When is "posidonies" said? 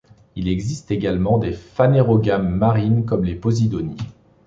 3.35-3.97